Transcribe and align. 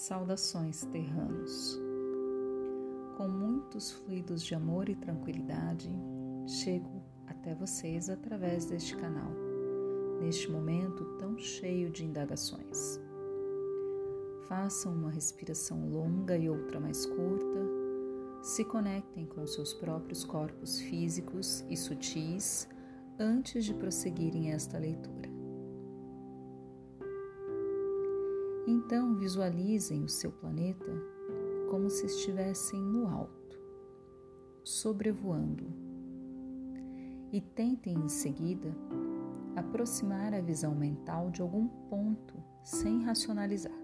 Saudações, 0.00 0.82
terranos. 0.86 1.78
Com 3.18 3.28
muitos 3.28 3.90
fluidos 3.90 4.42
de 4.42 4.54
amor 4.54 4.88
e 4.88 4.96
tranquilidade, 4.96 5.90
chego 6.46 7.02
até 7.26 7.54
vocês 7.54 8.08
através 8.08 8.64
deste 8.64 8.96
canal, 8.96 9.30
neste 10.18 10.50
momento 10.50 11.04
tão 11.18 11.36
cheio 11.36 11.90
de 11.90 12.02
indagações. 12.02 12.98
Façam 14.48 14.94
uma 14.94 15.10
respiração 15.10 15.90
longa 15.90 16.34
e 16.34 16.48
outra 16.48 16.80
mais 16.80 17.04
curta, 17.04 17.60
se 18.40 18.64
conectem 18.64 19.26
com 19.26 19.46
seus 19.46 19.74
próprios 19.74 20.24
corpos 20.24 20.80
físicos 20.80 21.62
e 21.68 21.76
sutis 21.76 22.66
antes 23.18 23.66
de 23.66 23.74
prosseguirem 23.74 24.50
esta 24.50 24.78
leitura. 24.78 25.39
Então 28.70 29.16
visualizem 29.16 30.04
o 30.04 30.08
seu 30.08 30.30
planeta 30.30 30.92
como 31.68 31.90
se 31.90 32.06
estivessem 32.06 32.80
no 32.80 33.08
alto, 33.08 33.60
sobrevoando, 34.62 35.66
e 37.32 37.40
tentem 37.40 37.94
em 37.94 38.08
seguida 38.08 38.72
aproximar 39.56 40.32
a 40.32 40.40
visão 40.40 40.72
mental 40.72 41.32
de 41.32 41.42
algum 41.42 41.66
ponto 41.66 42.40
sem 42.62 43.02
racionalizar. 43.02 43.76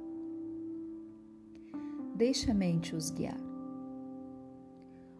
Deixe 2.14 2.48
a 2.52 2.54
mente 2.54 2.94
os 2.94 3.10
guiar. 3.10 3.40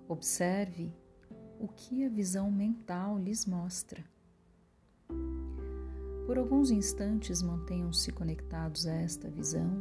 Observe 0.07 0.95
o 1.59 1.67
que 1.67 2.05
a 2.05 2.09
visão 2.09 2.53
mental 2.53 3.19
lhes 3.19 3.45
mostra. 3.45 4.05
Por 6.27 6.39
alguns 6.39 6.73
instantes 6.73 7.41
mantenham-se 7.41 8.11
conectados 8.11 8.85
a 8.85 8.93
esta 8.93 9.31
visão. 9.31 9.81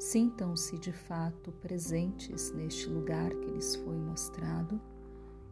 Sintam-se 0.00 0.76
de 0.78 0.92
fato 0.92 1.52
presentes 1.52 2.52
neste 2.52 2.88
lugar 2.88 3.30
que 3.30 3.50
lhes 3.52 3.76
foi 3.76 3.96
mostrado 3.96 4.80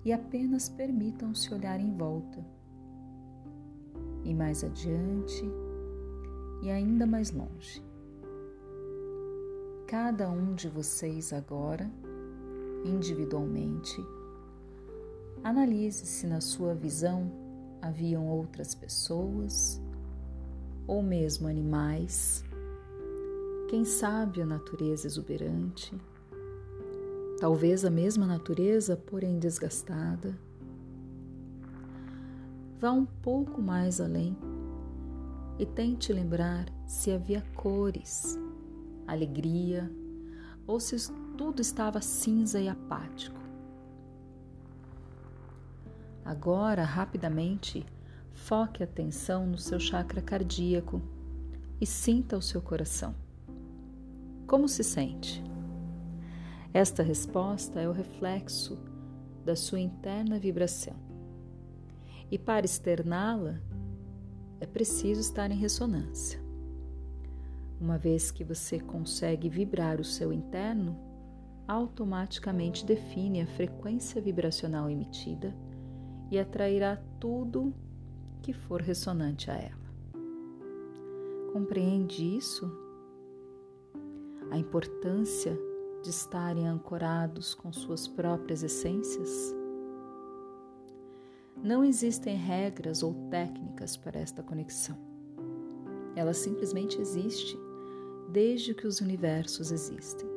e 0.05 0.13
apenas 0.13 0.69
permitam-se 0.69 1.55
olhar 1.55 1.79
em 1.79 1.97
volta. 1.97 2.45
E 4.25 4.35
mais 4.35 4.65
adiante 4.65 5.45
e 6.63 6.71
ainda 6.71 7.07
mais 7.07 7.31
longe. 7.31 7.81
Cada 9.87 10.29
um 10.29 10.53
de 10.53 10.69
vocês 10.69 11.33
agora, 11.33 11.89
individualmente, 12.85 14.05
analise 15.45 16.07
se 16.07 16.27
na 16.27 16.41
sua 16.41 16.75
visão 16.75 17.31
haviam 17.81 18.27
outras 18.27 18.75
pessoas 18.75 19.81
ou 20.87 21.03
mesmo 21.03 21.49
animais, 21.49 22.45
quem 23.69 23.85
sabe 23.85 24.41
a 24.41 24.47
natureza 24.47 25.07
exuberante, 25.07 25.95
talvez 27.41 27.85
a 27.85 27.91
mesma 27.91 28.27
natureza, 28.27 28.97
porém 28.97 29.39
desgastada. 29.39 30.39
Vá 32.79 32.93
um 32.93 33.05
pouco 33.05 33.61
mais 33.61 34.01
além 34.01 34.37
e 35.59 35.67
tente 35.67 36.13
lembrar 36.13 36.67
se 36.87 37.11
havia 37.11 37.43
cores, 37.55 38.39
alegria 39.07 39.91
ou 40.67 40.79
se 40.79 41.11
tudo 41.37 41.61
estava 41.61 42.01
cinza 42.01 42.61
e 42.61 42.69
apático. 42.69 43.41
Agora, 46.25 46.83
rapidamente, 46.83 47.87
foque 48.37 48.83
a 48.83 48.85
atenção 48.85 49.47
no 49.47 49.59
seu 49.59 49.81
chakra 49.81 50.21
cardíaco 50.21 51.01
e 51.81 51.87
sinta 51.87 52.37
o 52.37 52.43
seu 52.43 52.61
coração. 52.61 53.15
Como 54.47 54.69
se 54.69 54.85
sente? 54.85 55.43
Esta 56.73 57.03
resposta 57.03 57.81
é 57.81 57.89
o 57.89 57.93
reflexo 57.93 58.79
da 59.45 59.57
sua 59.57 59.81
interna 59.81 60.39
vibração. 60.39 60.95
E 62.31 62.39
para 62.39 62.67
externá-la, 62.67 63.59
é 64.61 64.67
preciso 64.67 65.21
estar 65.21 65.51
em 65.51 65.57
ressonância. 65.57 66.39
Uma 67.81 67.97
vez 67.97 68.31
que 68.31 68.45
você 68.45 68.79
consegue 68.79 69.49
vibrar 69.49 70.01
o 70.01 70.05
seu 70.05 70.33
interno, 70.33 70.97
automaticamente 71.67 72.85
define 72.85 73.41
a 73.41 73.47
frequência 73.47 74.21
vibracional 74.21 74.91
emitida 74.91 75.55
e 76.31 76.39
atrairá 76.39 76.97
tudo 77.19 77.75
que 78.47 78.53
for 78.53 78.81
ressonante 78.81 79.51
a 79.51 79.55
ela. 79.55 79.93
Compreende 81.53 82.23
isso? 82.23 82.71
A 84.53 84.57
importância 84.57 85.59
de 86.01 86.11
estarem 86.11 86.69
ancorados 86.69 87.57
com 87.57 87.73
suas 87.73 88.07
próprias 88.07 88.63
essências? 88.63 89.53
Não 91.61 91.83
existem 91.83 92.37
regras 92.37 93.03
ou 93.03 93.15
técnicas 93.31 93.97
para 93.97 94.21
esta 94.21 94.45
conexão. 94.45 94.97
Ela 96.15 96.33
simplesmente 96.33 97.01
existe 97.01 97.59
desde 98.31 98.75
que 98.75 98.87
os 98.87 99.01
universos 99.01 99.73
existem. 99.73 100.29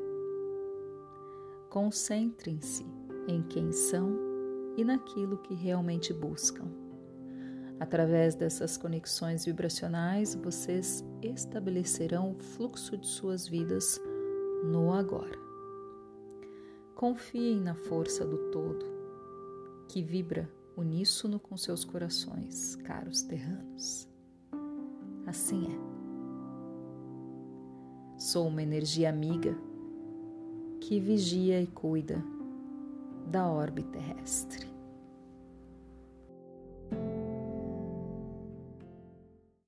Concentrem-se 1.70 2.88
em 3.28 3.44
quem 3.44 3.72
são 3.72 4.18
e 4.76 4.84
naquilo 4.84 5.38
que 5.38 5.54
realmente 5.54 6.12
buscam. 6.12 6.89
Através 7.80 8.36
dessas 8.36 8.76
conexões 8.76 9.46
vibracionais, 9.46 10.36
vocês 10.36 11.04
estabelecerão 11.22 12.32
o 12.32 12.40
fluxo 12.40 12.98
de 12.98 13.08
suas 13.08 13.48
vidas 13.48 14.00
no 14.66 14.92
agora. 14.92 15.40
Confiem 16.94 17.62
na 17.62 17.74
força 17.74 18.26
do 18.26 18.52
todo, 18.52 18.86
que 19.88 20.04
vibra 20.04 20.52
uníssono 20.76 21.40
com 21.40 21.56
seus 21.56 21.86
corações, 21.86 22.76
caros 22.76 23.22
terranos. 23.22 24.10
Assim 25.26 25.66
é. 25.68 25.90
Sou 28.20 28.50
uma 28.50 28.62
energia 28.62 29.10
amiga 29.10 29.58
que 30.82 31.00
vigia 31.00 31.62
e 31.62 31.68
cuida 31.68 32.22
da 33.28 33.48
órbita 33.48 33.92
terrestre. 33.92 34.79